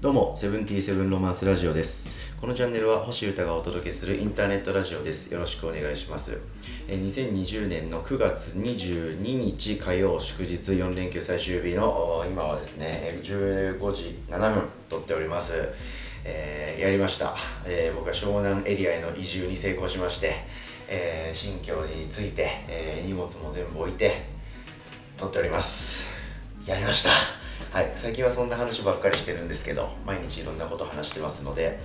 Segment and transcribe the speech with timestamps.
[0.00, 2.32] どうも、セブンティーセブンロマンスラジオです。
[2.40, 5.34] このチャンネルは星歌がお届けするインターネットラジオです。
[5.34, 6.38] よろしくお願いします。
[6.86, 15.54] え2020年の9月22日火曜祝日4連休最終日の今はですね、15時7分撮っております。
[16.24, 17.34] えーやりました、
[17.66, 20.32] えー僕は湘南エリアへの移住に成功しまして、
[20.88, 24.12] えー新居に着いて、え荷物も全部置いて
[25.16, 26.08] 撮っております
[26.64, 27.37] やりました
[27.78, 27.92] はい。
[27.94, 31.78] 最近はそんな話ばっかりしてるんですけど毎日いろんなこと話してますので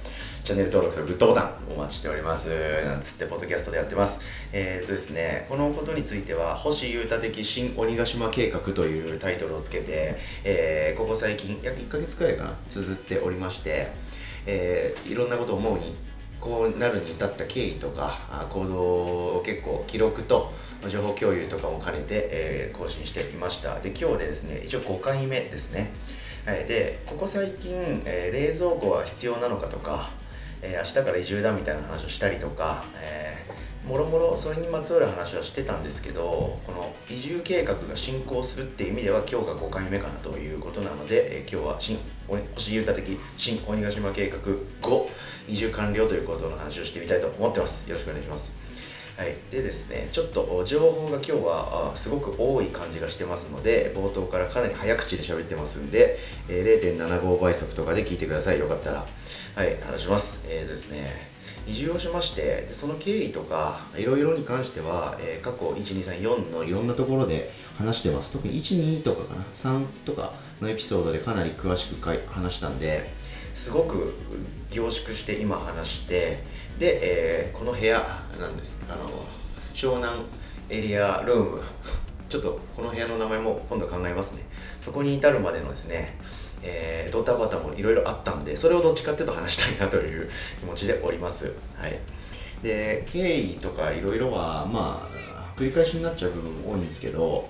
[0.43, 2.49] チャンネル登録とグッドボタンお待ちしております
[2.84, 4.20] なんつってポッドキャストでやってます。
[4.51, 13.85] えー、っとですねこのことについては星優太的新鬼ヶ島計画というタイトルをつけて、えーここ最近約1ヶ月くらいかな綴っておりまして
[14.48, 15.93] えーいろんなことを思うに
[16.43, 18.11] こうなるに至った経緯とか
[18.49, 20.51] 行動を結構記録と
[20.89, 23.79] 情報共有とかも兼ねて、えー更新していました。
[23.79, 25.93] で今日でですね一応5回目ですね、
[26.45, 30.09] はい、でここ最近、えー冷蔵庫は必要なのかとか、
[30.61, 36.21] えー明日から移住だみたいな話をしたりとか、えーもろもろそれにまつわる話はしてたんですけど
[36.65, 41.99] この移住計画が進行するっていう意味では今日が5回目かなということなので、えー今日は新
[42.55, 45.07] 星優太的新鬼ヶ島計画5
[45.49, 47.87] 移住完了ということの話をしてみたいと思ってます。
[47.90, 48.53] よろしくお願いします。
[49.17, 56.18] はい、でですねちょっと情報が今日はすごく多い感じがしてますので冒頭からかなり早口で喋ってますんで、
[56.49, 58.59] えー0.75倍速とかで聞いてください。
[58.59, 59.05] よかったら。
[59.55, 59.79] はい。
[59.81, 60.45] 話します。
[60.49, 61.43] えーとですね。
[61.67, 68.31] 移住をしましてその経緯とかいろいろに関しては、えー過去1234のいろんなところで話してます。
[68.31, 69.44] 特に12とかかな。
[69.53, 73.09] 3とかのエピソードでかなり詳しく話したんで
[73.53, 74.13] すごく
[74.72, 76.44] 凝縮して今話して
[76.79, 78.06] で、えーこの部屋
[78.39, 79.09] なんですあの
[79.73, 80.22] 湘南
[80.69, 81.61] エリアルーム。
[82.29, 84.44] ちょっとこの部屋の名前も今度考えますね。
[84.79, 86.17] そこに至るまでのですね
[86.63, 90.29] えードタバタもいろいろあったんでそれをどっちかっていうと話したいなという
[90.59, 91.53] 気持ちでおります。
[91.78, 92.00] はい。
[92.63, 97.47] で経緯とかいろいろはまあ繰り返しになっちゃう部分も多いんですけど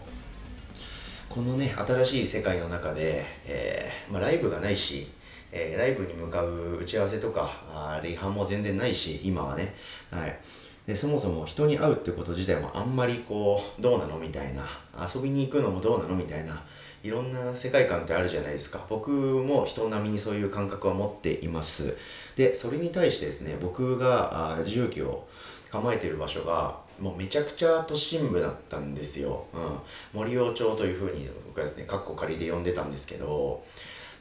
[1.30, 5.08] このね新しい世界の中で、えーまあ、ライブがないし、
[5.52, 9.74] えーライブに向かう打ち合わせとかあリハも全然ないし今はね、
[10.10, 10.40] はい、
[10.86, 14.64] でそもそも人に会うってこと自体もあんまりこうどうなのみたいな。
[14.94, 16.62] 遊びに行くのもどうなのみたいな。
[17.04, 18.86] いろんな世界観ってあるじゃないですか。
[18.90, 21.98] 僕も人並みにそういう感覚は持っています。
[22.36, 25.28] でそれに対してですね僕があー重機を
[25.72, 33.64] 構えてる場所がもうめちゃくちゃ都心部だったんですよ、うん、森尾町というふうに僕はですねカッコ仮で呼んでたんですけど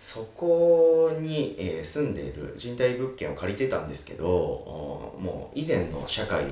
[0.02, 6.46] そこに、えー住んでいる賃貸物件を借りてたんですけどもう以前の社会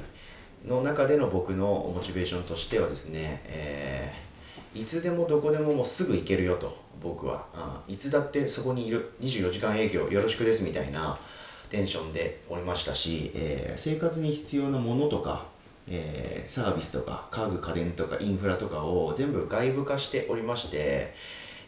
[0.65, 7.45] の中での僕のモチベーションとしてはですね、えーいつでもどこでももうすぐ行けるよと僕は、
[7.89, 11.19] うんいつだってそこにいる24時間営業よろしくですみたいな
[11.71, 15.45] テンションでおりましたし、えー生活に必要なものとか、
[15.89, 21.13] えーサービスとか家具家電とかインフラとかを全部外部化しておりまして、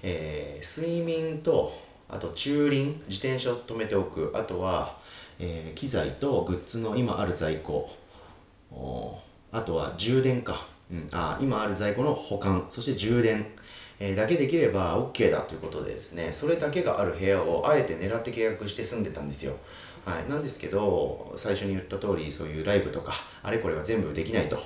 [0.03, 1.73] えー睡眠と
[2.09, 4.33] あと駐輪自転車を止めておく。
[4.35, 4.97] あとは、
[5.39, 7.89] えー機材とグッズの今ある在庫。
[9.53, 12.67] あとは充電か、うん、あ今ある在庫の保管。
[12.71, 13.47] そして充電、
[13.99, 16.33] えーだけできれば OK だということでですね。
[16.33, 19.57] それだけがある部屋をあえて狙って契約して住んでたんですよ。
[20.05, 23.12] はい、なんですけど最初に言った通りそういうライブとか
[23.43, 24.59] あれこれは全部できないと、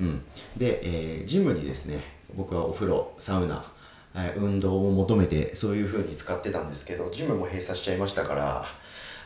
[0.00, 0.24] うん、
[0.56, 2.00] で、えージムにですね
[2.34, 3.62] 僕はお風呂サウナ
[4.36, 8.64] 運動を求めてそういうふうに使ってたんですけどジムも閉鎖しちゃいましたから、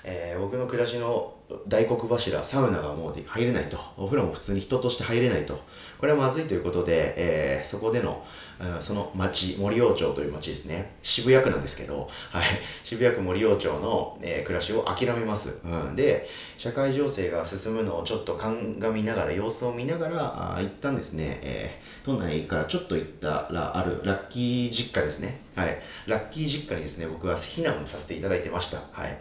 [0.05, 1.35] えー僕の暮らしの
[1.69, 3.77] 大黒柱サウナがもう入れないと。
[3.97, 5.61] お風呂も普通に人として入れないと。
[5.99, 8.25] これはまずいということで、えーそこでの、
[8.61, 10.95] うんその町森王町という町ですね。
[11.03, 12.45] 渋谷区なんですけど、はい、
[12.85, 16.27] 渋谷区森王町の、えー暮らしを諦めます、うん、で
[16.57, 25.41] 社会情勢が進むのをちょっと鑑みながら様子を見ながらあー一旦ですね、えー都内からちょっと行ったらあるラッキー実家ですね。
[25.55, 25.79] はい。
[26.07, 28.79] ラッキー実家にですね僕は避難させていただいてました。
[28.93, 29.19] はい。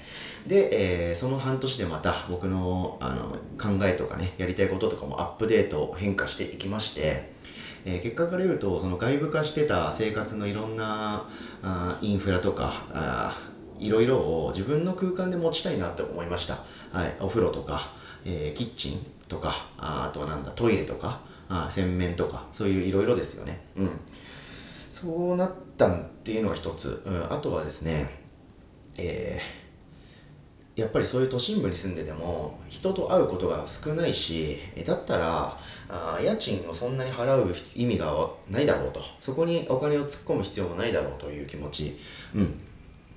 [0.47, 3.29] で、えーその半年でまた僕のあの
[3.61, 7.31] 考えとかねやりたいこととかもアップデート変化していきまして
[7.85, 11.27] えー結果から言うとその外部化してた生活のいろんな
[11.61, 13.37] あインフラとかあ
[13.79, 17.79] いろいろを自分の空間で持ちたいなって思いました、はい、お風呂とか、
[18.25, 23.61] えーキッチンとかああとはなんだトイレとかあ洗面とかそういういろいろですよね。
[23.75, 23.89] うん。
[24.91, 28.09] そうなったっていうのが一つ、うん、あとはですね
[28.97, 29.61] えー
[30.73, 35.57] やっぱりそういう都心部に住んでても人と会うことが少ないしだったら
[35.89, 39.01] あ家賃をそんなに払う意味がないだろうと。
[39.19, 41.97] そこにお金を突っ込む必要もないだろうという気持ち、
[42.33, 42.57] うん、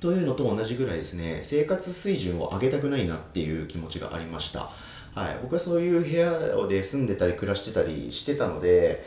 [0.01, 4.71] というのと同じぐらいですね、生活水準を上げたくないなっていう気持ちがありました。
[5.15, 9.05] はい、僕はそういう部屋で住んでたり暮らしてたりしてたので、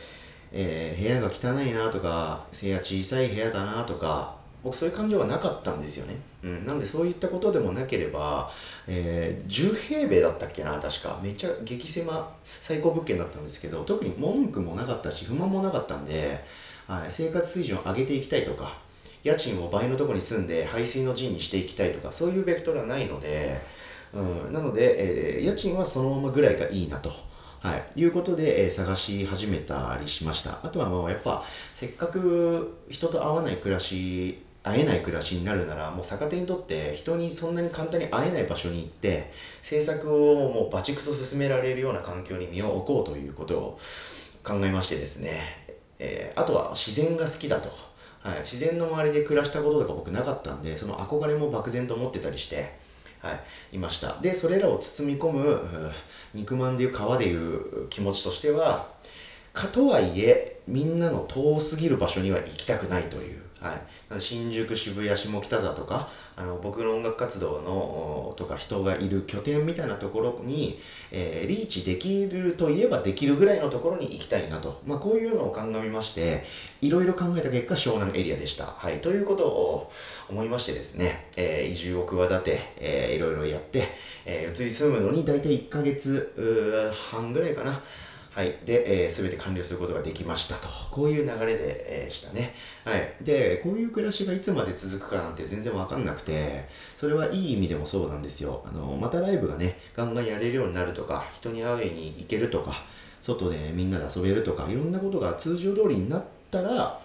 [0.52, 6.16] えー、部屋が汚いなとか、部屋小さい部屋だなとか、僕そういう感情はなかったんですよね。
[6.44, 6.66] うん。
[6.66, 8.50] なんでそういったことでもなければ、
[8.88, 11.20] えー、10平米だったっけな、確か。
[11.24, 16.44] めっちゃ激狭、最高物件だったんですけど、特に文句もなかったし、不満もなかったんで、
[16.88, 18.76] はい、生活水準を上げていきたいとか、
[19.24, 23.62] 家賃を倍のとこに住んで排水の陣にしていきたいとか、そういうベクトルはないので、
[24.14, 27.12] うん、なので、えー、家賃はそのままぐらいがいいなと。
[27.68, 28.00] はい。
[28.00, 30.60] いうことで、えー、探し始めたりしました。
[30.64, 31.44] あとはもうやっぱ、
[31.74, 39.32] せっかく人と会わない暮らし会えない暮らしになるならもう逆手にとって人にそんなに簡単に会えない場所に行って
[39.62, 43.80] 制作をもうバチクソ進められるような環境に身を置こうということを
[44.44, 45.42] 考えましてですね、
[46.00, 47.70] えー、あとは自然が好きだと、
[48.22, 52.87] はい、自然の周りで暮らしたこととか僕なかったんでその憧れも漠然と思ってたりして
[53.28, 53.40] は
[53.72, 54.18] い、いました。
[54.22, 55.92] で、それらを包み込む、
[56.34, 58.88] 肉まんでいう皮でいう気持ちとしては、
[59.54, 63.74] かとはいえ、みんなの遠すぎる場所には行きたくないという、は
[64.18, 70.78] い、新宿、渋谷、下北沢とか、あの僕の音楽活動のとか人がいる拠点みたいなところに、
[71.12, 76.44] えー、リーチできるといえばできるぐらいのところに行きたいなと、まあ、こういうのを鑑みまして、
[76.82, 78.66] いろいろ考えた結果、湘南エリアでした。
[78.66, 79.92] はい、ということを
[80.30, 83.84] 思いましてですね、えー、移住を企て、えー、いろいろやって、
[84.26, 87.82] えー、移り住むのに大体1ヶ月半ぐらいかな。
[88.38, 88.54] はい。
[88.66, 90.68] で、えー、全て完了することができましたと。
[90.92, 92.54] こういう流れで、えー、したね。
[92.86, 93.16] はい。
[93.24, 96.64] で、こういう暮らしがいつまで続くかなんて全然わかんなくて、
[96.96, 98.64] それはいい意味でもそうなんですよ。
[98.64, 102.74] あの、またライブがね、ガンガンやれるようになるとか、人に会いに行けるとか、
[103.22, 107.02] 外でみんなで遊べるとか、いろんなことが通常通りになったら、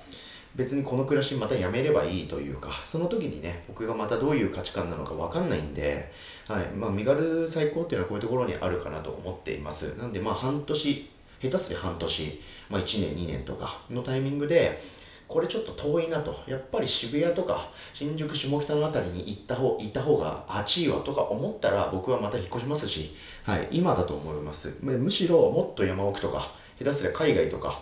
[0.54, 6.12] 別にこの暮らしまたやめればいいというか、その時にね、僕がまたどういう価値観なのかわかんないんで、
[6.46, 6.66] はい。
[6.76, 9.96] まあ、身軽最高っていうのはこういうところにあるかなと思っています。
[9.96, 11.10] なんで、まあ、半年、
[11.42, 12.40] 下手すり半年、
[12.70, 14.78] まあ、1年2年とかのタイミングで
[15.26, 16.34] これちょっと遠いなと。
[16.46, 24.76] やっぱり渋谷とか新宿下北の辺りに行った方行った方が暑いわとか思ったら僕はまた引っ越しますし、はい、今だと思います。
[24.82, 27.80] むしろもっと山奥とか下手すりゃ海外とか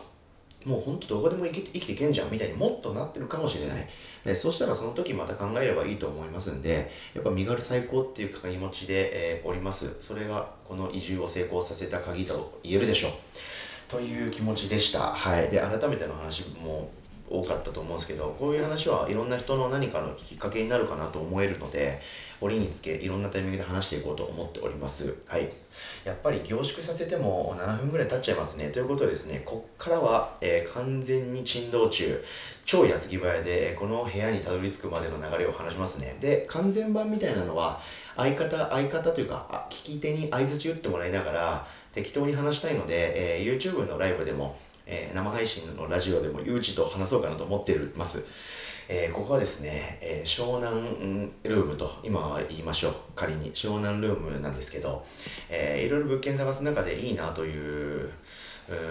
[0.64, 3.86] もうほんとどこでも生きて生きていけんじゃんみたいにもっとなってるかもしれない。
[4.26, 9.96] えそしたらその時また考えればいいと思いますんで、やっぱ身軽最高っていう気持ちで、えー、おります。
[10.00, 13.12] それがこの移住を成功させた鍵と言えるでしょう。
[13.88, 15.00] という気持ちでした。
[15.00, 15.48] はい。
[15.48, 16.90] で、改めての話も
[17.30, 22.00] 多かったと思うんですけど、こういう話はいろんな人の何かのきっかけになるかなと思えるので、
[22.40, 25.16] 折につけいろんなタイミングで話していこうと思っております。
[25.26, 25.48] はい。
[26.04, 28.68] やっぱり凝縮させても7分ぐらい経っちゃいますね。
[28.70, 32.20] ということでですね、こっからは、えー、完全に珍道中、
[32.64, 36.16] 超矢継ぎ早で、この部屋にたどり着くまでの流れを話しますね。
[36.20, 37.80] で、完全版みたいなのは、
[38.16, 44.56] 相方、相方というか、聞き手に相づち打ってもらいながら、適当に話したいので、えー、YouTube のライブでも、
[44.86, 48.22] えー、生配信のラジオでも、ゆうちと話そうかなと思ってます。
[48.88, 52.94] えー、ここはですね、えー、湘南ルームと今は言いましょう。
[53.14, 55.06] 仮に湘南ルームなんですけど、
[55.48, 58.10] えー、いろいろ物件探す中でいいなという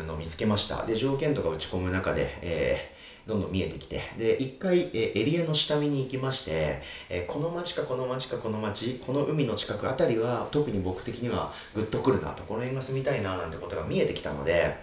[0.08, 0.86] のを見つけました。
[0.86, 2.99] で、条件とか打ち込む中で、えー
[3.30, 14.76] どんどん見えてきて、で、一回、えエリアの下見に行きまして、えこの町かこの町かこの町、この海の近くあたりは、特に僕的にはグッとくるなと、この辺が住みたいな、なんてことが見えてきたので、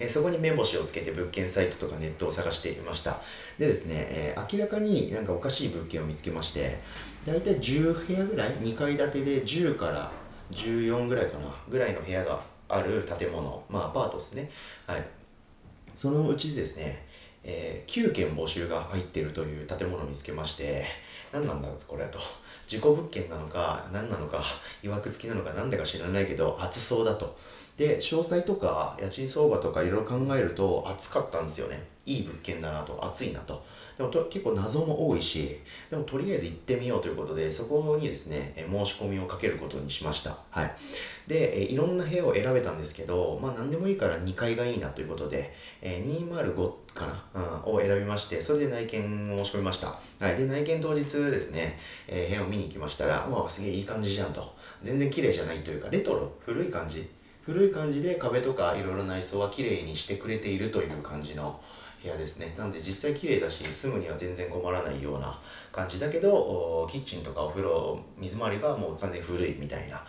[0.00, 3.20] えそこに目星をつけて物件サイトとかネットを探していました。
[3.56, 6.78] でですね、え、明らかになんかおかしい物件を見つけまして、
[7.24, 10.10] だいたい10部屋ぐらい、2階建てで10から
[10.50, 14.50] 14ぐらいかな、ぐらいの部屋がある建物、まあアパートですね。
[14.86, 15.06] はい。
[15.94, 17.06] そのうちですね、
[17.44, 20.84] えー、9件募集が入ってるという建物を見つけまして、
[21.32, 22.18] 何なんだろうこれと。
[22.66, 24.42] 事故物件なのか、何なのか、
[24.82, 27.36] いわくつきなのか、何だか知らないけど、暑そうだと。
[27.76, 31.82] で、詳細とか、家賃相場とかいろいろ考えると、暑かったんですよね。
[32.04, 33.64] いい物件だなと、暑いなと。
[33.96, 40.38] でもと結構謎も多いし、でもとりあえず行ってみようということで、そこにですね、え申し込みをかけることにしました。
[40.50, 40.70] はい。
[41.26, 49.98] で、えいろんな部屋を選べたんですけど、まあ何でもいいから2階がいいなということで、え205かな、うん、を選びまして、それで内見を申し込みました。
[50.18, 50.36] はい。
[50.36, 51.78] で、内見当日ですね、
[52.08, 54.54] 部屋を見に行きましたら、まあすげえいい感じじゃんと。
[54.82, 57.08] 全然綺麗じゃないというか、レトロ、古い感じ。
[57.42, 61.60] 古い感じで壁とかいろいろ内装は綺麗にしてくれているという感じの
[62.00, 65.38] 部屋ですねなんで実際綺麗だし住むには全然困らないような
[65.72, 70.00] 感じだけどキッチンとかお風呂水回りがもう完全に古いみたいな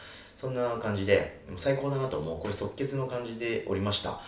[0.43, 2.37] そんな感じで最高だなと思う。
[2.37, 4.09] これ即決の感じでおりました。
[4.11, 4.19] は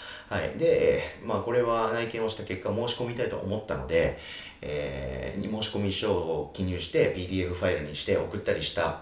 [0.41, 0.57] い。
[0.57, 4.17] で、まあこれは内見をした結果申し込みたいと思ったので、
[4.62, 9.01] えー、申し込み書を記入して PDF ファイルにして送ったりした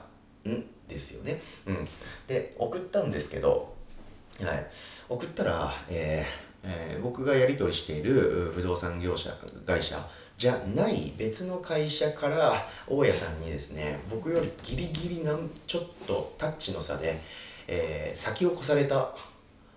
[0.50, 0.64] ん？
[0.88, 1.40] ですよね。
[1.68, 1.88] うん。
[2.26, 3.76] で送ったんですけど
[4.42, 4.68] はい。
[5.08, 8.14] 送ったらえーえー、僕がやり取りしている
[8.56, 9.30] 不動産業者
[9.68, 10.04] 会社
[10.44, 12.54] じゃない別の会社から
[12.86, 17.18] 大家さんにですね僕よりギリギリなんちょっとタッチの差で、
[17.66, 19.16] えー、先を越された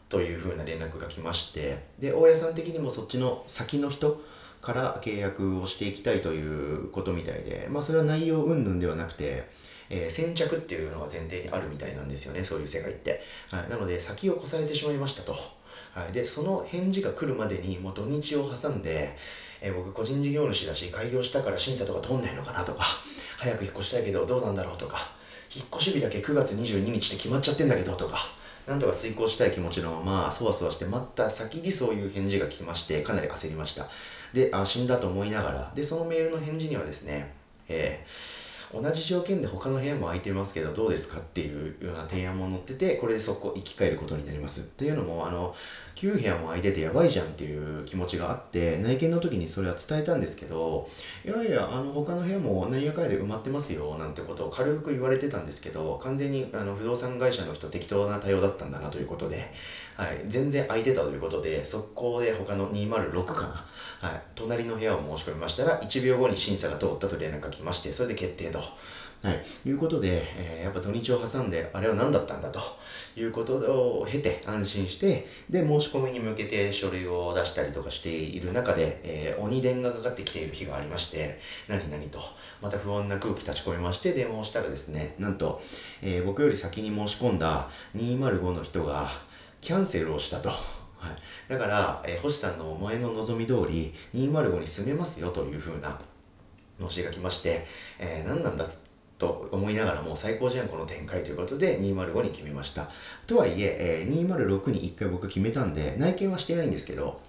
[0.08, 4.20] というふうな連絡が来ましてで大家さん的にもそっちの先の人
[4.60, 9.44] から契約をしていきたいということみたいでまあそれは内容云々ではなくて
[9.88, 13.20] えー、先着っていうのが前提にあるみたいなんですよねそういう世界って、
[13.52, 15.32] はい、なので先を越されてしまいましたと。
[15.94, 19.16] はい、でその返事が来るまでにもう土日を挟んで、
[19.60, 22.82] えー、僕個人事業主だし開業したから審査とか通んないのかなとか
[23.38, 24.98] 早く引っ越したいけどどうなんだろうとか
[25.54, 28.16] 引っ越し日だけ9月22日って決まっちゃってんだけどとか
[28.66, 33.86] なんとか遂行したい気持ちのままそわそわして待った先にそういう返事が来ましてかなり焦りました。
[34.32, 37.32] であ死んだと思いながらでそのメールの返事にはですね
[37.68, 38.35] えー
[38.72, 45.54] 同じ条件で他の部屋も空いてますけどどうですかっていうような提案も載っててこれでそこ生き返ることになりますっていうのもあの
[45.94, 50.86] 9部屋も空いててやばいじゃんっていう気持ちがあって内見の時にそれは伝えたんですけど
[51.24, 59.50] いやいやあの他の部屋も何やかやで埋まってますよなんてことを軽く言われてたんですけど完全にあの不動産会社の人適当な対応だったんだなということで、
[59.96, 63.42] はい、全然空いてたということで速攻で他の206か
[64.02, 68.58] な、はい、隣の部屋を申し込みましたら1秒後に審査が通ったと連絡が来ましてそれで決定と。
[69.22, 72.60] はい、いうことで、えー、やっぱ土日を挟んで、あれは何だったんだと
[73.16, 82.20] いうことを経て安心して、で、申し込みに向けて書類を出したりとかしている中で、えー、鬼電がかかってきている日がありまして、何々と、
[82.62, 85.60] また不穏な空気立ち込みまして、電話をしたらですね、なんと、
[86.02, 89.08] えー、僕より先に申し込んだ205の人が、
[89.60, 90.50] キャンセルをしたと。
[90.50, 91.16] はい、
[91.48, 95.98] だから、えー、星さんの前の望み通り205に住めますよというふうな
[96.80, 97.66] 申しが来まして、
[97.98, 98.66] えー、何なんだ
[99.18, 102.88] と思いながらも最高じゃんこの展開ということで205に決めました。
[103.26, 107.20] とはいええー、206に1回僕決めたんで内見はしてないんですけど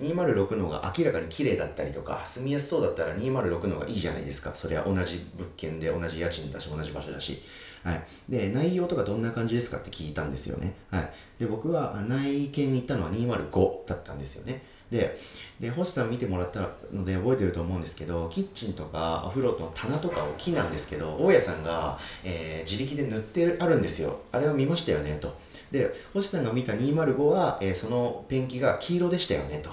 [0.00, 7.42] 206の方が明らかに綺麗だったりとか住みやすそうだったら206の方がいいじゃないですかそれは同じ物件で同じ家賃だし同じ場所だし。
[7.84, 8.02] はい。
[8.28, 10.74] で、内容とかどんな感じですかって聞いたんですよね。
[10.90, 11.10] はい。
[11.38, 14.62] で、僕は内見に行ったのは205だったんですよね。
[14.90, 15.16] で、
[15.58, 16.60] で、星さん見てもらった
[16.92, 24.20] ので覚えてると思うんですけど、キッチンとかお風呂の棚とかを木なんですけど、大家さんが、えー、自力で塗ってあるんですよ。
[24.32, 25.36] あれは見ましたよね、と。
[25.70, 29.70] で、星さんが見た205は、えー、そのペンキが黄色でしたよね、と。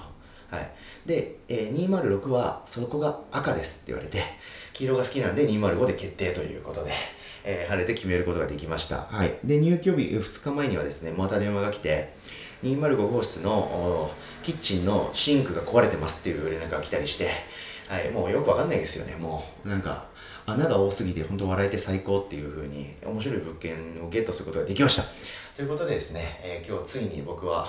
[0.50, 0.70] はい。
[1.06, 4.20] で、えー、206はその子が赤ですって言われて、
[4.72, 6.90] 黄色が好きなんで205で決定ということで、
[7.44, 9.02] えー、晴れて決めることができました。
[9.02, 9.38] はい。
[9.44, 12.12] で、入居日2日前にはですね、また電話が来て、
[12.62, 14.10] 205号室の
[14.42, 17.28] キッチンのシンクが壊れてますっていう連絡が来たりして、
[17.88, 19.68] はい、もうよくわかんないですよね、もう。
[19.68, 20.06] なんか、
[20.46, 25.04] 穴が多すぎて本当笑えて最高っていう風に面白い物件をゲットすることができました。
[25.54, 27.66] ということでですね、えー、今日ついに僕は、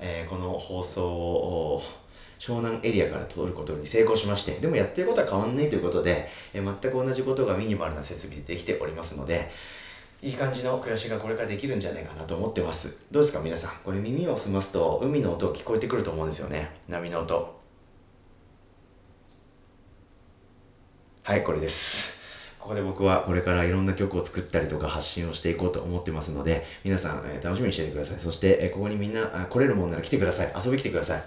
[0.00, 1.80] えー、この放送を
[2.38, 9.50] 湘南エリアから通ることに成功しまして、でもやってることは変わんないということで、えー、全く同じことがミニマルな設備でできておりますので、
[10.22, 12.96] いい感じの暮らしがこれからできるんじゃないかなと思ってます。
[13.10, 13.70] どうですか皆さん？
[13.84, 16.70] これ耳を澄ますと海の音聞こえてくると思うんですよね。
[16.88, 17.56] 波の音。
[21.22, 22.16] はい、これです。
[22.58, 28.18] ここで僕はこれからいろんな曲を作ったりとか発信をしていこうと思ってますので、皆さん、え、楽しみにしていてください。
[28.18, 30.52] そして、え、ここにみんな来れるもんなら来てください。
[30.64, 31.24] 遊び来てください。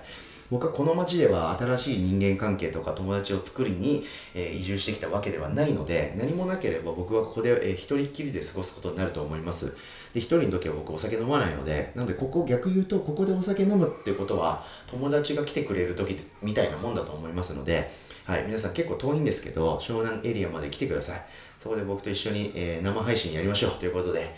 [0.51, 4.03] 僕はこの街では新しい人間関係とか友達を作りに、
[4.33, 9.67] え、移住してきたわけではないので、何もなければ僕はここで、えー、一人っきりで過ごすことになると思います。
[10.13, 17.89] で、一人の時は僕お酒飲まないので、なのでここ逆言うと、ここでお酒飲むっていうことは、友達が来てくれる時みたいなもんだと思いますので、
[18.25, 21.25] はい、皆さん結構遠いんですけど、湘南エリアまで来てください。
[21.59, 24.35] そこで僕と一緒に、えー、生配信やりましょうということで、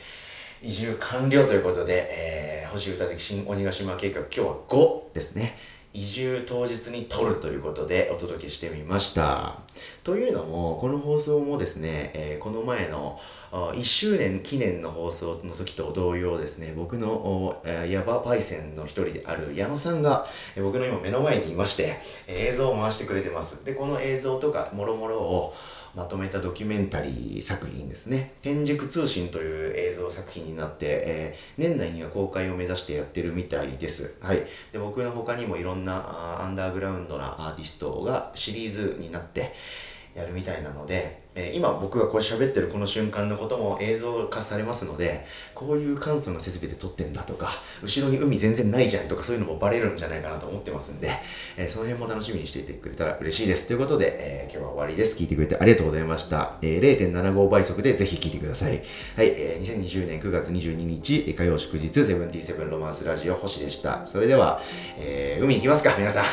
[0.61, 5.55] 移住完了ということで、えー、星歌的新鬼ヶ島計画、今日は5ですね。
[5.93, 9.59] 移住当日に撮るということでお届けしてみました。
[10.03, 13.19] というのも、この放送もですね、えー、この前の
[13.51, 23.65] 1周年記念の放送の時と同様ですね、僕のヤバパイセンの一人である矢野さんが、えー、僕の今目の前にいまして、え、映像を回してくれてます。
[23.65, 25.53] で、この映像とかもろもろを
[25.95, 28.33] まとめたドキュメンタリー作品ですね。
[28.41, 34.15] 天竺通信という映像作品になって、えー、年内には公開を目指してやってるみたいです。
[34.21, 34.43] はい。
[34.71, 39.53] で、僕の他にもいろんなアンダーグラウンドなアーティストがシリーズになって、
[40.13, 47.49] やるみたいなので、えー、今僕がこれ喋ってるこの瞬間のことも映像化されますので、こういう簡素な設備で撮ってんだとか、
[47.81, 51.09] 後ろに海全然ないじゃんとかそういうのもバレるんじゃないかなと思ってますんで、
[51.57, 53.67] えー、その辺も楽しみにしていてくれたら嬉しいです。
[53.67, 55.15] ということで、えー、今日は終わりです。
[55.15, 56.57] 聞いてくれてありがとうございました。
[56.61, 58.81] え、0.75倍速でぜひ聞いてください。
[59.15, 64.05] はい、え、2020年9月22日、火曜祝日、セブンティセブンロマンスラジオ星でした。
[64.05, 64.59] それでは、
[64.97, 66.25] え、海行きますか、皆さん。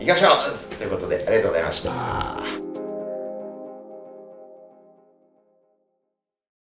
[0.00, 0.28] 行きましょ
[0.74, 2.67] うということで、ありがとうございました。